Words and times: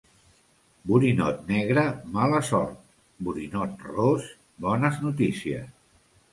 Borinot 0.91 1.43
negre, 1.51 1.83
mala 2.15 2.41
sort; 2.49 2.81
borinot 3.29 3.87
ros, 3.93 4.29
bones 4.67 5.01
notícies. 5.07 5.73